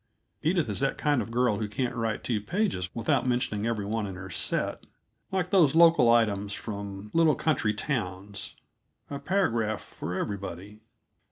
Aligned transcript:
Edith 0.41 0.67
is 0.67 0.79
that 0.79 0.97
kind 0.97 1.21
of 1.21 1.29
girl 1.29 1.59
who 1.59 1.67
can't 1.69 1.93
write 1.95 2.23
two 2.23 2.41
pages 2.41 2.89
without 2.95 3.27
mentioning 3.27 3.67
every 3.67 3.85
one 3.85 4.07
in 4.07 4.15
her 4.15 4.31
set; 4.31 4.87
like 5.31 5.51
those 5.51 5.75
Local 5.75 6.09
Items 6.09 6.55
from 6.55 7.11
little 7.13 7.35
country 7.35 7.75
towns; 7.75 8.55
a 9.11 9.19
paragraph 9.19 9.79
for 9.79 10.15
everybody. 10.17 10.79